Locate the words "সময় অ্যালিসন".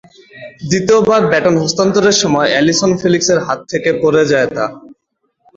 2.21-2.91